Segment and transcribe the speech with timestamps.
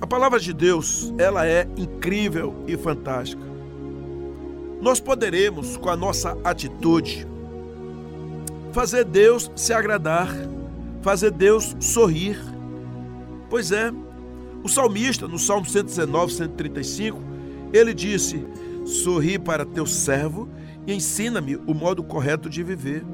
[0.00, 3.42] A palavra de Deus, ela é incrível e fantástica.
[4.80, 7.26] Nós poderemos, com a nossa atitude,
[8.72, 10.28] fazer Deus se agradar,
[11.00, 12.36] fazer Deus sorrir.
[13.48, 13.92] Pois é,
[14.62, 17.22] o salmista, no Salmo 119, 135,
[17.72, 18.44] ele disse:
[18.84, 20.48] Sorri para teu servo
[20.86, 23.04] e ensina-me o modo correto de viver.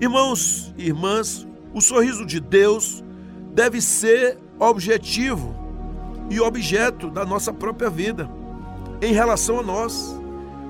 [0.00, 3.02] Irmãos e irmãs, o sorriso de Deus
[3.52, 5.63] deve ser objetivo
[6.30, 8.28] e objeto da nossa própria vida
[9.00, 10.18] em relação a nós.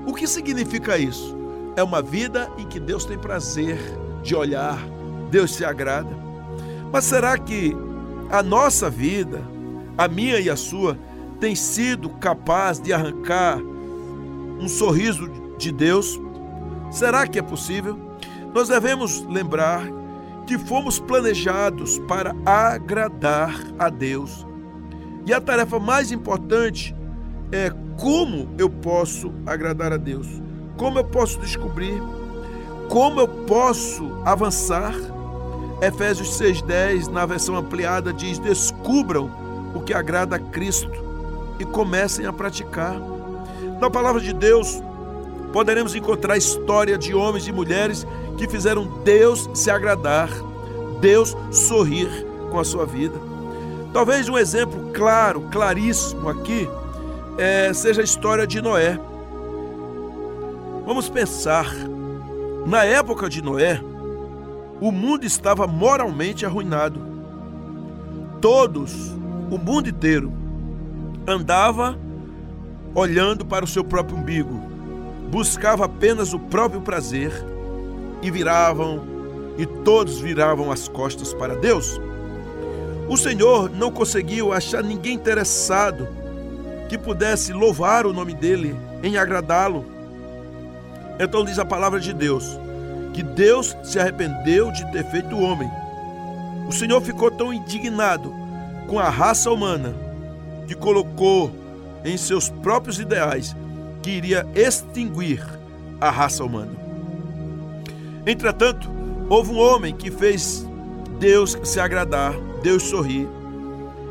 [0.05, 1.35] O que significa isso?
[1.75, 3.77] É uma vida em que Deus tem prazer
[4.21, 4.77] de olhar,
[5.29, 6.15] Deus se agrada.
[6.91, 7.75] Mas será que
[8.29, 9.41] a nossa vida,
[9.97, 10.97] a minha e a sua,
[11.39, 13.59] tem sido capaz de arrancar
[14.59, 16.19] um sorriso de Deus?
[16.91, 17.99] Será que é possível?
[18.53, 19.83] Nós devemos lembrar
[20.47, 24.44] que fomos planejados para agradar a Deus.
[25.25, 26.95] E a tarefa mais importante
[27.51, 30.27] é como eu posso agradar a Deus,
[30.77, 32.01] como eu posso descobrir,
[32.89, 34.93] como eu posso avançar.
[35.81, 39.31] Efésios 6,10, na versão ampliada, diz: Descubram
[39.73, 40.91] o que agrada a Cristo
[41.59, 42.95] e comecem a praticar.
[43.81, 44.81] Na palavra de Deus,
[45.51, 48.05] poderemos encontrar história de homens e mulheres
[48.37, 50.29] que fizeram Deus se agradar,
[51.01, 52.09] Deus sorrir
[52.51, 53.19] com a sua vida.
[53.91, 56.67] Talvez um exemplo claro, claríssimo aqui,
[57.37, 58.97] é, seja a história de Noé.
[60.85, 61.67] Vamos pensar,
[62.65, 63.81] na época de Noé,
[64.79, 67.01] o mundo estava moralmente arruinado.
[68.39, 69.11] Todos,
[69.51, 70.31] o mundo inteiro,
[71.27, 71.99] andava
[72.93, 74.61] olhando para o seu próprio umbigo,
[75.29, 77.33] buscava apenas o próprio prazer
[78.21, 79.03] e viravam,
[79.57, 81.99] e todos viravam as costas para Deus.
[83.07, 86.07] O Senhor não conseguiu achar ninguém interessado
[86.89, 89.85] que pudesse louvar o nome dele, em agradá-lo.
[91.19, 92.59] Então diz a palavra de Deus
[93.13, 95.69] que Deus se arrependeu de ter feito o homem.
[96.67, 98.33] O Senhor ficou tão indignado
[98.87, 99.93] com a raça humana
[100.67, 101.51] que colocou
[102.03, 103.55] em seus próprios ideais
[104.01, 105.43] que iria extinguir
[106.01, 106.71] a raça humana.
[108.25, 108.89] Entretanto,
[109.29, 110.67] houve um homem que fez
[111.19, 113.27] Deus se agradar, Deus sorrir.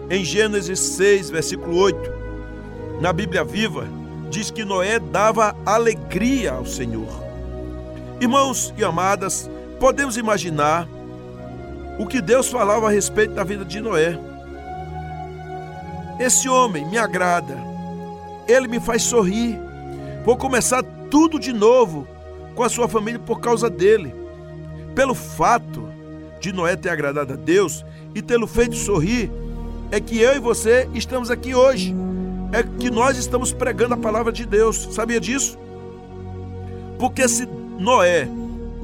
[0.09, 1.99] Em Gênesis 6, versículo 8,
[3.01, 3.87] na Bíblia Viva,
[4.31, 7.09] diz que Noé dava alegria ao Senhor.
[8.21, 10.89] Irmãos e amadas, podemos imaginar
[11.99, 14.19] o que Deus falava a respeito da vida de Noé.
[16.19, 17.57] Esse homem me agrada,
[18.49, 19.59] ele me faz sorrir.
[20.25, 22.07] Vou começar tudo de novo
[22.55, 24.15] com a sua família por causa dele.
[24.95, 25.84] Pelo fato
[26.45, 29.31] de Noé ter agradado a Deus e tê-lo feito sorrir,
[29.91, 31.95] é que eu e você estamos aqui hoje.
[32.53, 34.89] É que nós estamos pregando a palavra de Deus.
[34.93, 35.59] Sabia disso?
[36.99, 38.29] Porque se Noé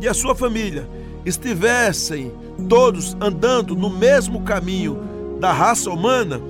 [0.00, 0.88] e a sua família
[1.26, 2.32] estivessem
[2.66, 4.98] todos andando no mesmo caminho
[5.38, 6.40] da raça humana,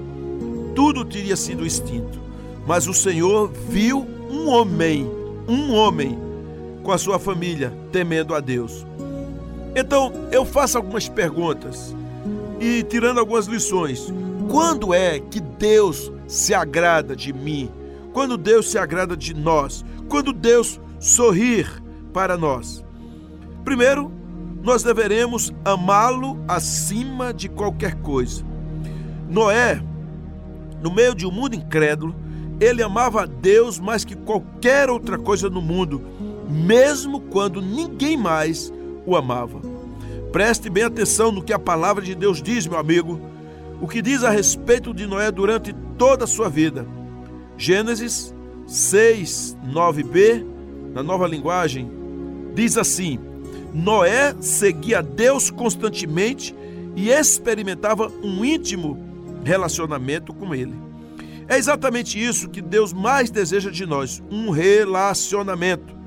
[0.76, 2.20] tudo teria sido extinto.
[2.68, 5.10] Mas o Senhor viu um homem,
[5.48, 6.16] um homem
[6.84, 8.86] com a sua família temendo a Deus.
[9.74, 11.94] Então, eu faço algumas perguntas
[12.60, 14.12] e tirando algumas lições.
[14.50, 17.70] Quando é que Deus se agrada de mim?
[18.12, 19.84] Quando Deus se agrada de nós?
[20.08, 21.82] Quando Deus sorrir
[22.12, 22.84] para nós?
[23.64, 24.10] Primeiro,
[24.62, 28.44] nós deveremos amá-lo acima de qualquer coisa.
[29.28, 29.80] Noé,
[30.82, 32.14] no meio de um mundo incrédulo,
[32.60, 36.02] ele amava a Deus mais que qualquer outra coisa no mundo,
[36.48, 38.72] mesmo quando ninguém mais
[39.06, 39.60] o amava.
[40.32, 43.20] Preste bem atenção no que a palavra de Deus diz, meu amigo,
[43.80, 46.86] o que diz a respeito de Noé durante toda a sua vida.
[47.56, 48.32] Gênesis
[48.66, 50.46] 6, 9b,
[50.94, 51.90] na nova linguagem,
[52.54, 53.18] diz assim:
[53.74, 56.54] Noé seguia Deus constantemente
[56.94, 58.98] e experimentava um íntimo
[59.44, 60.74] relacionamento com Ele.
[61.48, 65.98] É exatamente isso que Deus mais deseja de nós: um relacionamento.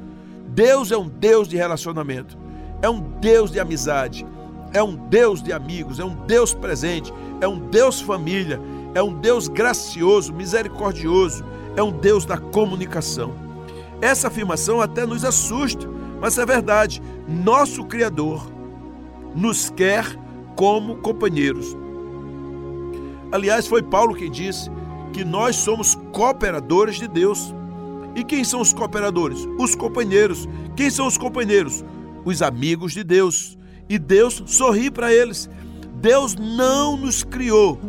[0.48, 2.43] Deus é um Deus de relacionamento
[2.84, 4.28] é um Deus de amizade,
[4.74, 8.60] é um Deus de amigos, é um Deus presente, é um Deus família,
[8.94, 11.46] é um Deus gracioso, misericordioso,
[11.78, 13.34] é um Deus da comunicação.
[14.02, 15.88] Essa afirmação até nos assusta,
[16.20, 17.02] mas é verdade.
[17.26, 18.52] Nosso Criador
[19.34, 20.06] nos quer
[20.54, 21.78] como companheiros.
[23.32, 24.70] Aliás, foi Paulo quem disse
[25.14, 27.56] que nós somos cooperadores de Deus.
[28.14, 29.48] E quem são os cooperadores?
[29.58, 30.50] Os companheiros.
[30.76, 31.84] Quem são os companheiros?
[32.26, 33.58] Os amigos de Deus.
[33.90, 35.50] E Deus sorri para eles.
[36.02, 37.80] Deus não nos criou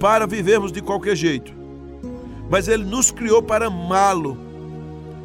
[0.00, 1.52] para vivermos de qualquer jeito,
[2.48, 4.38] mas Ele nos criou para amá-lo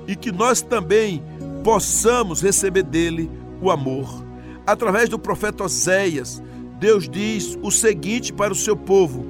[0.06, 1.24] e que nós também
[1.63, 3.31] possamos receber dele
[3.62, 4.25] o amor.
[4.68, 6.44] Através do profeta Oséias,
[6.77, 9.25] Deus diz o seguinte para o seu povo: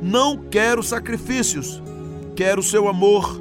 [0.00, 1.82] Não quero sacrifícios,
[2.34, 3.40] quero o seu amor.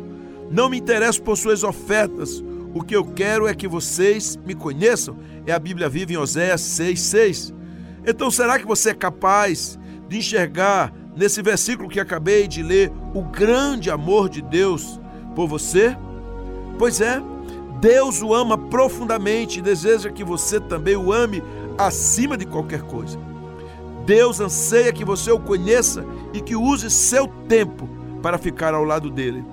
[0.52, 2.44] Não me interesso por suas ofertas.
[2.74, 5.18] O que eu quero é que vocês me conheçam.
[5.46, 7.54] É a Bíblia viva em Oséias 6,6.
[8.06, 9.78] Então, será que você é capaz
[10.08, 15.00] de enxergar nesse versículo que acabei de ler o grande amor de Deus
[15.36, 15.98] por você?
[16.78, 17.22] Pois é,
[17.82, 21.44] Deus o ama profundamente e deseja que você também o ame
[21.78, 23.18] acima de qualquer coisa.
[24.06, 27.90] Deus anseia que você o conheça e que use seu tempo
[28.22, 29.44] para ficar ao lado dele.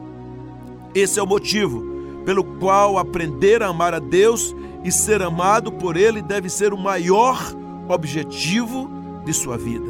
[0.95, 1.96] Esse é o motivo
[2.27, 6.77] pelo qual aprender a amar a Deus e ser amado por Ele deve ser o
[6.77, 7.41] maior
[7.89, 8.91] objetivo
[9.25, 9.87] de sua vida.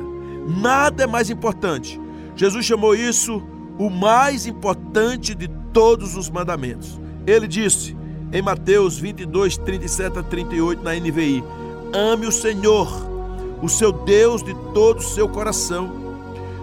[0.47, 1.99] Nada é mais importante.
[2.37, 3.43] Jesus chamou isso
[3.79, 7.01] o mais importante de todos os mandamentos.
[7.27, 7.97] Ele disse
[8.31, 11.43] em Mateus 22, 37 a 38 na NVI:
[11.95, 12.89] Ame o Senhor,
[13.63, 15.91] o seu Deus, de todo o seu coração,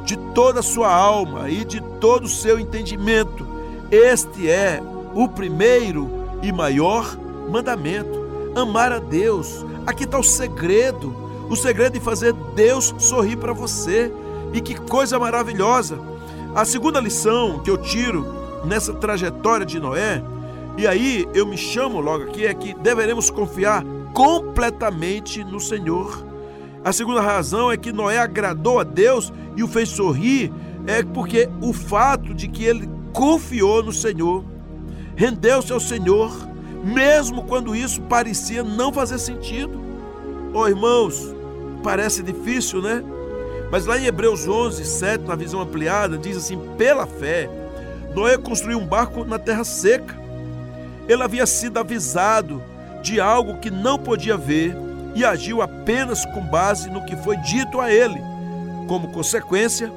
[0.05, 3.47] de toda a sua alma e de todo o seu entendimento.
[3.89, 4.81] Este é
[5.13, 6.09] o primeiro
[6.41, 7.17] e maior
[7.49, 8.23] mandamento.
[8.55, 9.65] Amar a Deus.
[9.85, 11.15] Aqui está o segredo.
[11.49, 14.11] O segredo de fazer Deus sorrir para você.
[14.53, 15.99] E que coisa maravilhosa.
[16.55, 18.25] A segunda lição que eu tiro
[18.63, 20.23] nessa trajetória de Noé,
[20.77, 23.83] e aí eu me chamo logo aqui, é que deveremos confiar
[24.13, 26.25] completamente no Senhor.
[26.83, 30.51] A segunda razão é que Noé agradou a Deus e o fez sorrir,
[30.85, 34.43] é porque o fato de que ele confiou no Senhor,
[35.15, 36.31] rendeu-se ao Senhor,
[36.83, 39.79] mesmo quando isso parecia não fazer sentido.
[40.53, 41.33] Oh, irmãos,
[41.83, 43.03] parece difícil, né?
[43.71, 47.49] Mas lá em Hebreus 11, 7, na visão ampliada, diz assim: pela fé,
[48.13, 50.15] Noé construiu um barco na terra seca.
[51.07, 52.61] Ele havia sido avisado
[53.01, 54.75] de algo que não podia ver
[55.15, 58.21] e agiu apenas com base no que foi dito a ele.
[58.87, 59.91] Como consequência,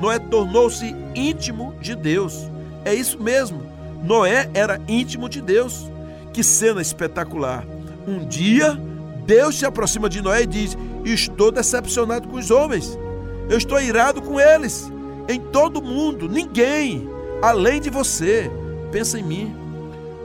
[0.00, 2.48] Noé tornou-se íntimo de Deus.
[2.84, 3.62] É isso mesmo.
[4.02, 5.90] Noé era íntimo de Deus.
[6.32, 7.64] Que cena espetacular.
[8.06, 8.78] Um dia,
[9.24, 12.98] Deus se aproxima de Noé e diz: Estou decepcionado com os homens.
[13.48, 14.90] Eu estou irado com eles.
[15.28, 17.08] Em todo mundo, ninguém,
[17.42, 18.50] além de você,
[18.92, 19.56] pensa em mim.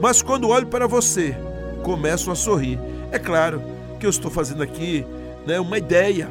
[0.00, 1.36] Mas quando olho para você,
[1.82, 2.78] começo a sorrir.
[3.10, 3.62] É claro
[3.98, 5.04] que eu estou fazendo aqui
[5.46, 6.28] né, uma ideia.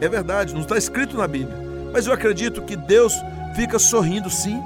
[0.00, 1.56] É verdade, não está escrito na Bíblia.
[1.92, 3.12] Mas eu acredito que Deus
[3.54, 4.60] fica sorrindo sim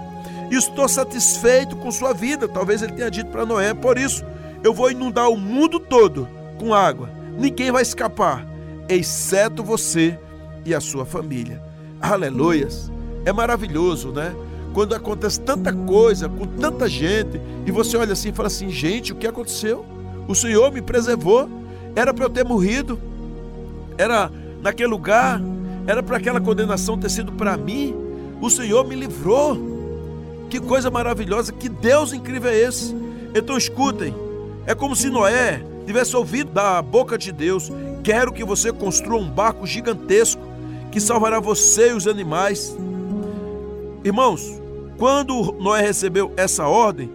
[0.51, 2.47] Estou satisfeito com sua vida.
[2.49, 3.75] Talvez ele tenha dito para Noé.
[3.75, 4.25] Por isso,
[4.63, 6.29] eu vou inundar o mundo todo
[6.59, 7.11] com água.
[7.39, 8.47] Ninguém vai escapar,
[8.89, 10.19] exceto você
[10.65, 11.63] e a sua família.
[12.01, 12.91] Aleluias!
[13.25, 14.35] É maravilhoso, né?
[14.73, 19.13] Quando acontece tanta coisa com tanta gente e você olha assim e fala assim: gente,
[19.13, 19.85] o que aconteceu?
[20.29, 21.49] O Senhor me preservou.
[21.95, 22.99] Era para eu ter morrido.
[23.97, 24.31] Era
[24.63, 25.41] naquele lugar.
[25.87, 27.95] Era para aquela condenação ter sido para mim.
[28.41, 29.76] O Senhor me livrou.
[30.57, 32.97] Que coisa maravilhosa, que Deus incrível é esse.
[33.35, 34.15] Então escutem,
[34.65, 37.71] é como se Noé tivesse ouvido da boca de Deus:
[38.03, 40.41] Quero que você construa um barco gigantesco
[40.91, 42.75] que salvará você e os animais.
[44.03, 44.51] Irmãos,
[44.97, 47.13] quando Noé recebeu essa ordem,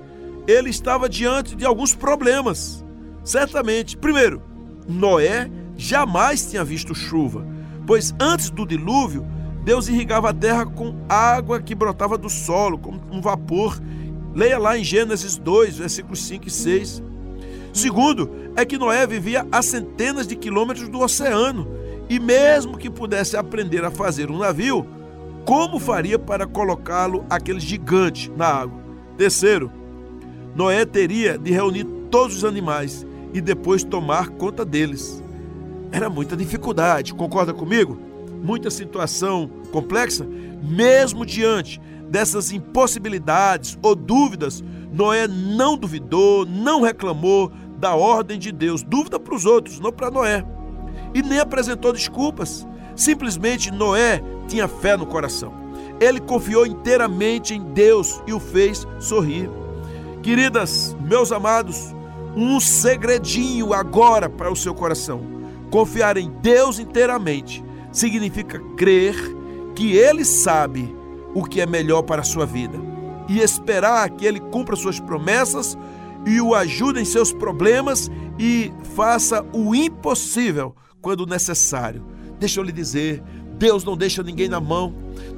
[0.47, 2.85] ele estava diante de alguns problemas.
[3.23, 4.39] Certamente, primeiro,
[4.87, 7.43] Noé jamais tinha visto chuva,
[7.87, 9.25] pois antes do dilúvio,
[9.63, 13.79] Deus irrigava a terra com água que brotava do solo, como um vapor.
[14.33, 17.03] Leia lá em Gênesis 2, versículos 5 e 6.
[17.73, 21.67] Segundo, é que Noé vivia a centenas de quilômetros do oceano
[22.09, 24.85] e, mesmo que pudesse aprender a fazer um navio,
[25.45, 28.79] como faria para colocá-lo aquele gigante na água?
[29.17, 29.71] Terceiro,
[30.55, 35.23] Noé teria de reunir todos os animais e depois tomar conta deles.
[35.91, 38.10] Era muita dificuldade, concorda comigo?
[38.41, 40.25] Muita situação complexa,
[40.61, 41.79] mesmo diante
[42.09, 48.83] dessas impossibilidades ou dúvidas, Noé não duvidou, não reclamou da ordem de Deus.
[48.83, 50.45] Dúvida para os outros, não para Noé.
[51.13, 52.67] E nem apresentou desculpas.
[52.95, 55.53] Simplesmente Noé tinha fé no coração.
[55.99, 59.49] Ele confiou inteiramente em Deus e o fez sorrir.
[60.21, 61.95] Queridas, meus amados,
[62.35, 65.21] um segredinho agora para o seu coração:
[65.69, 69.15] confiar em Deus inteiramente significa crer
[69.75, 70.95] que Ele sabe
[71.33, 72.79] o que é melhor para a sua vida
[73.27, 75.77] e esperar que Ele cumpra suas promessas
[76.25, 82.03] e o ajude em seus problemas e faça o impossível quando necessário.
[82.39, 83.23] Deixa eu lhe dizer,
[83.61, 84.93] Deus não deixa ninguém na mão.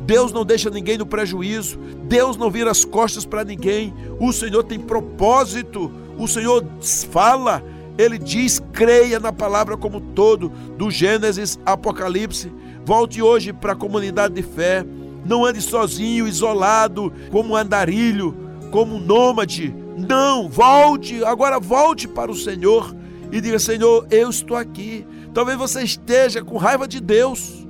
[0.05, 1.77] Deus não deixa ninguém no prejuízo.
[2.05, 3.93] Deus não vira as costas para ninguém.
[4.19, 5.91] O Senhor tem propósito.
[6.17, 6.65] O Senhor
[7.11, 7.61] fala.
[7.97, 12.51] Ele diz: creia na palavra como todo, do Gênesis Apocalipse.
[12.85, 14.85] Volte hoje para a comunidade de fé.
[15.25, 18.35] Não ande sozinho, isolado, como um andarilho,
[18.71, 19.73] como um nômade.
[19.95, 22.95] Não, volte, agora volte para o Senhor
[23.31, 25.05] e diga: Senhor, eu estou aqui.
[25.33, 27.67] Talvez você esteja com raiva de Deus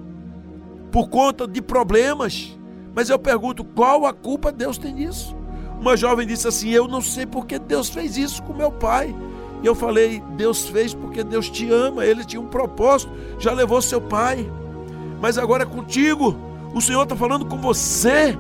[0.92, 2.58] por conta de problemas,
[2.96, 5.36] mas eu pergunto: qual a culpa Deus tem nisso?
[5.80, 9.14] Uma jovem disse assim: Eu não sei porque Deus fez isso com meu pai.
[9.64, 13.82] E eu falei: Deus fez porque Deus te ama, ele tinha um propósito, já levou
[13.82, 14.46] seu pai,
[15.22, 16.36] mas agora é contigo.
[16.74, 18.38] O Senhor está falando com você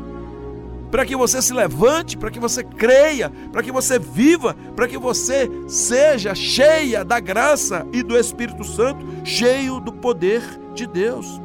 [0.91, 4.97] para que você se levante, para que você creia, para que você viva, para que
[4.97, 10.43] você seja cheia da graça e do Espírito Santo, cheio do poder
[10.75, 11.41] de Deus.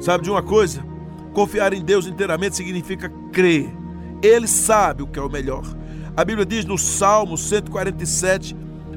[0.00, 0.84] Sabe de uma coisa?
[1.32, 3.72] Confiar em Deus inteiramente significa crer.
[4.22, 5.64] Ele sabe o que é o melhor.
[6.16, 8.56] A Bíblia diz no Salmo 147,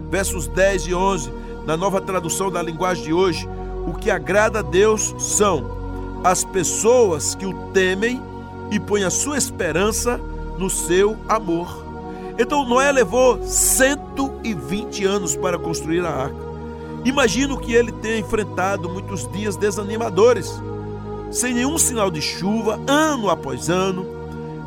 [0.09, 1.29] versos 10 e 11,
[1.65, 3.45] na nova tradução da linguagem de hoje,
[3.85, 8.21] o que agrada a Deus são as pessoas que o temem
[8.71, 10.17] e põem a sua esperança
[10.57, 11.83] no seu amor.
[12.38, 16.49] Então Noé levou 120 anos para construir a arca.
[17.03, 20.49] Imagino que ele tenha enfrentado muitos dias desanimadores,
[21.31, 24.18] sem nenhum sinal de chuva, ano após ano.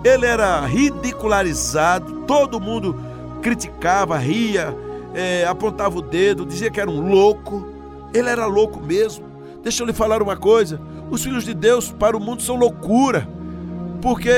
[0.05, 2.97] Ele era ridicularizado, todo mundo
[3.41, 4.77] criticava, ria,
[5.15, 7.67] é, apontava o dedo, dizia que era um louco.
[8.13, 9.25] Ele era louco mesmo.
[9.63, 10.81] Deixa eu lhe falar uma coisa:
[11.11, 13.29] os filhos de Deus para o mundo são loucura,
[14.01, 14.31] porque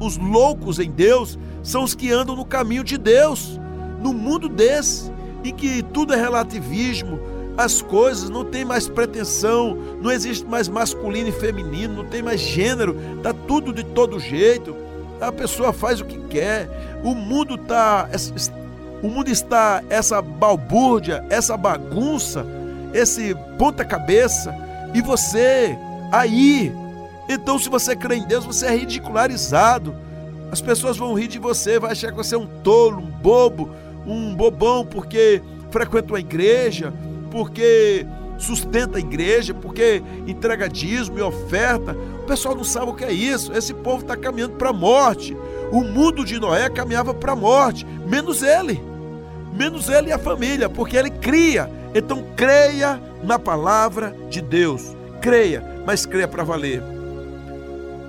[0.00, 3.60] os loucos em Deus são os que andam no caminho de Deus.
[4.00, 5.12] No mundo desse,
[5.44, 7.20] em que tudo é relativismo,
[7.56, 12.40] as coisas não tem mais pretensão, não existe mais masculino e feminino, não tem mais
[12.40, 14.74] gênero, tá tudo de todo jeito.
[15.20, 16.68] A pessoa faz o que quer.
[17.02, 18.08] O mundo tá
[19.02, 22.44] o mundo está essa balbúrdia, essa bagunça,
[22.92, 24.54] esse ponta cabeça
[24.94, 25.76] e você
[26.12, 26.72] aí.
[27.28, 29.94] Então, se você crê em Deus, você é ridicularizado.
[30.50, 33.70] As pessoas vão rir de você, vai achar que você é um tolo, um bobo,
[34.06, 36.92] um bobão porque frequenta uma igreja,
[37.30, 38.04] porque
[38.42, 41.96] sustenta a igreja, porque entrega dízimo e oferta.
[42.22, 43.52] O pessoal não sabe o que é isso.
[43.52, 45.36] Esse povo está caminhando para a morte.
[45.70, 48.80] O mundo de Noé caminhava para a morte, menos ele.
[49.52, 51.70] Menos ele e a família, porque ele cria.
[51.94, 56.82] Então creia na palavra de Deus creia, mas creia para valer.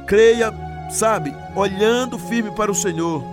[0.07, 0.51] Creia,
[0.89, 3.23] sabe, olhando firme para o Senhor.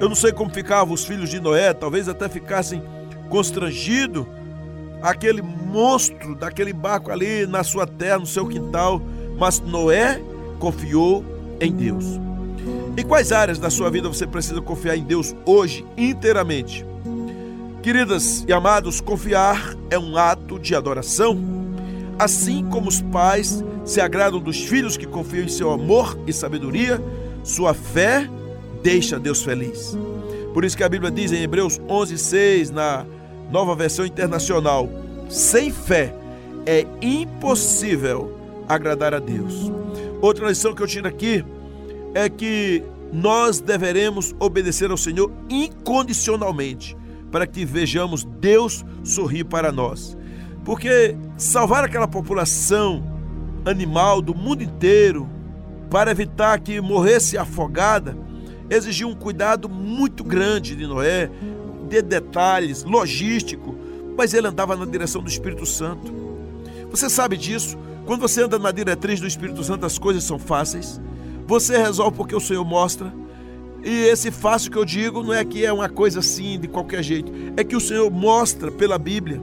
[0.00, 2.82] Eu não sei como ficavam os filhos de Noé, talvez até ficassem
[3.28, 4.26] constrangidos,
[5.02, 9.02] aquele monstro daquele barco ali na sua terra, no seu quintal,
[9.38, 10.22] mas Noé
[10.58, 11.24] confiou
[11.60, 12.04] em Deus.
[12.96, 16.86] Em quais áreas da sua vida você precisa confiar em Deus hoje inteiramente?
[17.82, 21.36] Queridas e amados, confiar é um ato de adoração.
[22.18, 27.02] Assim como os pais se agradam dos filhos que confiam em seu amor e sabedoria,
[27.42, 28.28] sua fé
[28.82, 29.96] deixa Deus feliz.
[30.54, 33.04] Por isso que a Bíblia diz em Hebreus 11:6 na
[33.52, 34.88] Nova Versão Internacional:
[35.28, 36.14] sem fé
[36.66, 39.70] é impossível agradar a Deus.
[40.20, 41.44] Outra lição que eu tiro aqui
[42.14, 42.82] é que
[43.12, 46.96] nós deveremos obedecer ao Senhor incondicionalmente
[47.30, 50.16] para que vejamos Deus sorrir para nós.
[50.64, 53.02] Porque salvar aquela população
[53.64, 55.28] animal do mundo inteiro
[55.90, 58.16] para evitar que morresse afogada
[58.70, 61.30] exigiu um cuidado muito grande de Noé,
[62.00, 63.74] de detalhes, logístico,
[64.16, 66.12] mas ele andava na direção do Espírito Santo.
[66.90, 67.76] Você sabe disso?
[68.06, 71.00] Quando você anda na diretriz do Espírito Santo, as coisas são fáceis.
[71.46, 73.12] Você resolve porque o Senhor mostra.
[73.84, 77.02] E esse fácil que eu digo não é que é uma coisa assim de qualquer
[77.02, 79.40] jeito, é que o Senhor mostra pela Bíblia.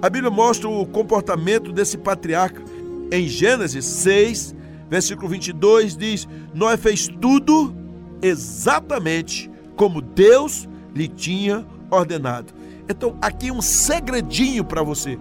[0.00, 2.62] A Bíblia mostra o comportamento desse patriarca.
[3.10, 4.54] Em Gênesis 6,
[4.88, 7.74] versículo 22 diz: Noé fez tudo
[8.22, 12.52] exatamente como Deus lhe tinha ordenado.
[12.88, 15.18] Então, aqui um segredinho para você.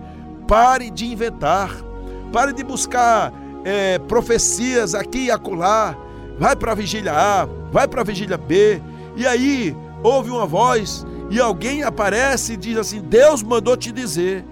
[0.48, 1.72] Pare de inventar,
[2.32, 3.34] pare de buscar
[3.66, 5.98] é, profecias aqui e acolá
[6.38, 8.82] vai para a vigília A, vai para a vigília B,
[9.16, 14.46] e aí ouve uma voz e alguém aparece e diz assim: Deus mandou te dizer.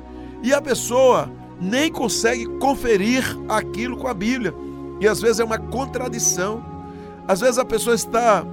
[0.43, 1.29] E a pessoa
[1.60, 4.53] nem consegue conferir aquilo com a Bíblia.
[5.00, 6.63] E às vezes é uma contradição.
[7.27, 8.45] Às vezes a pessoa está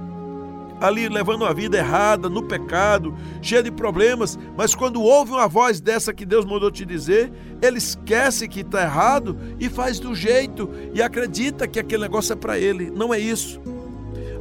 [0.79, 5.79] ali levando uma vida errada, no pecado, cheia de problemas, mas quando ouve uma voz
[5.79, 10.69] dessa que Deus mandou te dizer, ele esquece que está errado e faz do jeito
[10.93, 12.91] e acredita que aquele negócio é para ele.
[12.91, 13.61] Não é isso.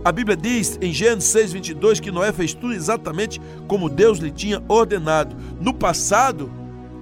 [0.05, 4.33] A Bíblia diz em Gênesis 6, 22 que Noé fez tudo exatamente como Deus lhe
[4.33, 5.37] tinha ordenado.
[5.61, 6.51] No passado,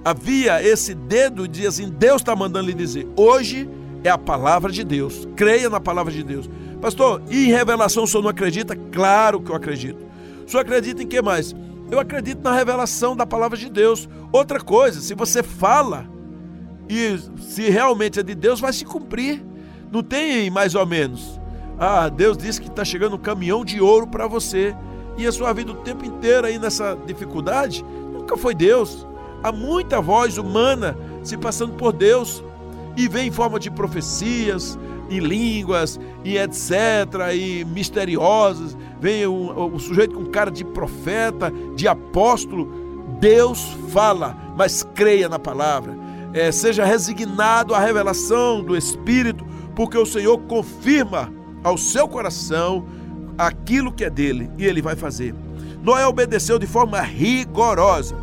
[0.05, 3.07] havia esse dedo e dizia assim: Deus está mandando lhe dizer.
[3.15, 3.67] Hoje
[4.03, 5.27] é a palavra de Deus.
[5.35, 6.47] Creia na palavra de Deus.
[6.81, 8.75] Pastor, e em revelação o senhor não acredita?
[8.75, 10.03] Claro que eu acredito.
[10.45, 11.55] O senhor acredita em que mais?
[11.91, 14.09] Eu acredito na revelação da palavra de Deus.
[14.31, 16.09] Outra coisa, se você fala
[16.89, 19.43] e se realmente é de Deus, vai se cumprir.
[19.91, 21.39] Não tem mais ou menos.
[21.77, 24.75] Ah, Deus disse que está chegando um caminhão de ouro para você.
[25.17, 29.05] E a sua vida o tempo inteiro aí nessa dificuldade, nunca foi Deus.
[29.43, 32.43] Há muita voz humana se passando por Deus
[32.95, 34.77] e vem em forma de profecias,
[35.11, 41.87] em línguas e etc, e misteriosas, vem o, o sujeito com cara de profeta, de
[41.87, 42.71] apóstolo.
[43.19, 45.95] Deus fala, mas creia na palavra.
[46.33, 51.31] É, seja resignado à revelação do Espírito, porque o Senhor confirma
[51.63, 52.85] ao seu coração
[53.37, 55.35] aquilo que é dele e ele vai fazer.
[55.83, 58.15] Noé obedeceu de forma rigorosa.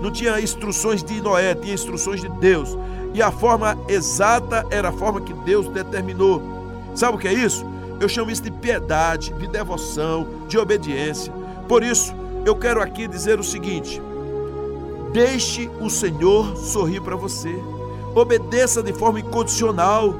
[0.00, 2.76] Não tinha instruções de Noé, tinha instruções de Deus
[3.16, 6.42] e a forma exata era a forma que Deus determinou.
[6.94, 7.64] Sabe o que é isso?
[7.98, 11.32] Eu chamo isso de piedade, de devoção, de obediência.
[11.66, 14.02] Por isso, eu quero aqui dizer o seguinte:
[15.14, 17.58] deixe o Senhor sorrir para você,
[18.14, 20.14] obedeça de forma incondicional,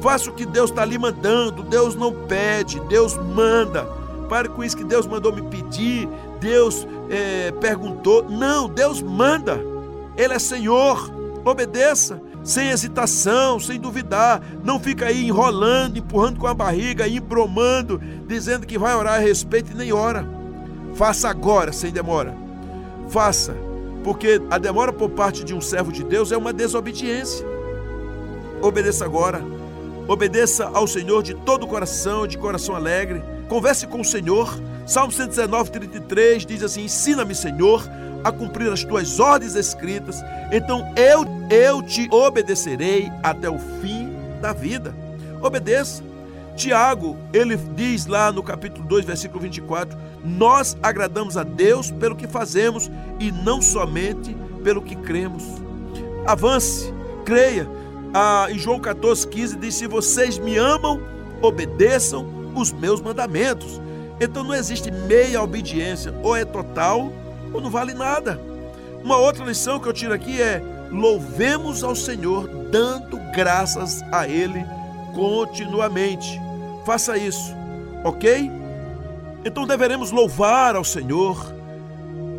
[0.00, 1.64] faça o que Deus está lhe mandando.
[1.64, 3.82] Deus não pede, Deus manda.
[4.28, 8.22] Pare com isso que Deus mandou me pedir, Deus é, perguntou.
[8.30, 9.60] Não, Deus manda.
[10.16, 14.42] Ele é Senhor obedeça, sem hesitação, sem duvidar.
[14.64, 19.72] Não fica aí enrolando, empurrando com a barriga, embromando, dizendo que vai orar a respeito
[19.72, 20.26] e nem ora.
[20.94, 22.34] Faça agora, sem demora.
[23.08, 23.56] Faça,
[24.04, 27.46] porque a demora por parte de um servo de Deus é uma desobediência.
[28.60, 29.42] Obedeça agora.
[30.06, 33.22] Obedeça ao Senhor de todo o coração, de coração alegre.
[33.48, 34.60] Converse com o Senhor.
[34.86, 37.88] Salmo 119, 33 diz assim: Ensina-me, Senhor,
[38.24, 44.52] a cumprir as tuas ordens escritas, então eu, eu te obedecerei até o fim da
[44.52, 44.94] vida.
[45.40, 46.02] Obedeça.
[46.54, 52.26] Tiago, ele diz lá no capítulo 2, versículo 24: Nós agradamos a Deus pelo que
[52.26, 55.42] fazemos e não somente pelo que cremos.
[56.26, 56.92] Avance,
[57.24, 57.68] creia.
[58.14, 61.00] Ah, em João 14, 15 diz: Se vocês me amam,
[61.40, 63.80] obedeçam os meus mandamentos.
[64.20, 67.10] Então não existe meia obediência, ou é total
[67.52, 68.40] ou não vale nada.
[69.02, 74.64] Uma outra lição que eu tiro aqui é: louvemos ao Senhor dando graças a Ele
[75.14, 76.40] continuamente.
[76.84, 77.54] Faça isso,
[78.04, 78.50] ok?
[79.44, 81.52] Então deveremos louvar ao Senhor.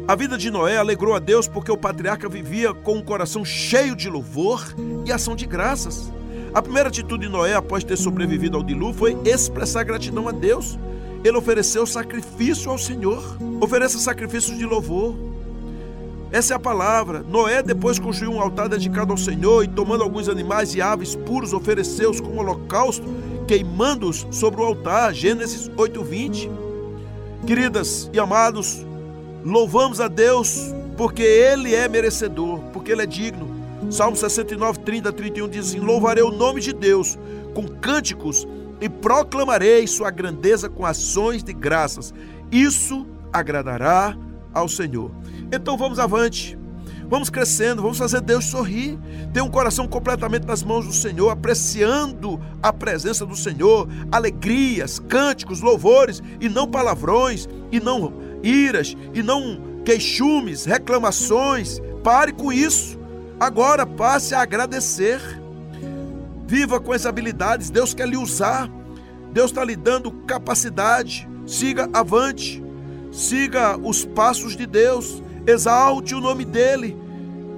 [0.08, 3.96] A vida de Noé alegrou a Deus porque o patriarca vivia com um coração cheio
[3.96, 4.62] de louvor
[5.06, 6.12] e ação de graças.
[6.54, 10.78] A primeira atitude de Noé após ter sobrevivido ao dilúvio foi expressar gratidão a Deus
[11.24, 13.38] ele ofereceu sacrifício ao Senhor.
[13.62, 15.16] Ofereça sacrifícios de louvor.
[16.32, 17.24] Essa é a palavra.
[17.30, 21.54] Noé depois construiu um altar dedicado ao Senhor e, tomando alguns animais e aves puros,
[21.54, 23.06] ofereceu-os como holocausto,
[23.48, 25.14] queimando-os sobre o altar.
[25.14, 26.50] Gênesis 8:20.
[27.46, 28.86] Queridas e amados,
[29.46, 33.54] louvamos a Deus porque Ele é merecedor, porque Ele é digno.
[33.92, 37.18] Salmo 69, 30, 31 diz assim: Louvarei o nome de Deus
[37.54, 38.48] com cânticos
[38.82, 42.14] e proclamarei sua grandeza com ações de graças.
[42.52, 44.18] Isso agradará
[44.54, 45.12] ao Senhor.
[45.52, 46.58] Então vamos avante.
[47.10, 48.98] Vamos crescendo, vamos fazer Deus sorrir,
[49.34, 55.62] ter um coração completamente nas mãos do Senhor, apreciando a presença do Senhor, alegrias, cânticos,
[55.62, 61.80] louvores, e não palavrões, e não iras, e não queixumes, reclamações.
[62.04, 62.98] Pare com isso.
[63.40, 65.43] Agora passe a agradecer.
[66.54, 68.70] Viva com as habilidades, Deus quer lhe usar.
[69.32, 71.28] Deus está lhe dando capacidade.
[71.48, 72.64] Siga avante.
[73.12, 75.24] Siga os passos de Deus.
[75.48, 76.96] Exalte o nome dele.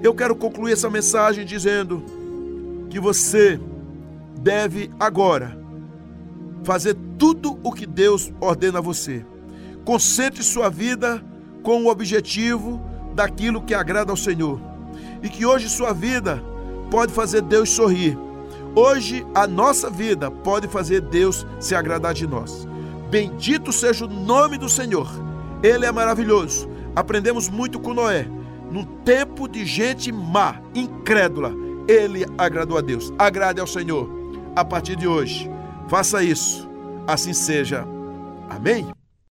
[0.02, 2.06] Eu quero concluir essa mensagem dizendo
[2.90, 3.60] que você
[4.40, 5.60] deve agora
[6.64, 9.26] fazer tudo o que Deus ordena a você.
[9.84, 11.22] Concentre sua vida
[11.64, 12.82] com o objetivo
[13.14, 14.58] daquilo que agrada ao Senhor.
[15.22, 16.42] E que hoje sua vida
[16.90, 18.18] pode fazer Deus sorrir
[18.76, 22.68] Hoje a nossa vida pode fazer Deus se agradar de nós.
[23.10, 25.08] Bendito seja o nome do Senhor.
[25.64, 26.70] Ele é maravilhoso.
[26.94, 28.28] Aprendemos muito com Noé.
[28.70, 31.54] Num tempo de gente má, incrédula,
[31.88, 33.14] ele agradou a Deus.
[33.18, 34.10] Agrade ao Senhor.
[34.54, 35.50] A partir de hoje,
[35.88, 36.70] faça isso.
[37.08, 37.88] Assim seja.
[38.50, 38.88] Amém.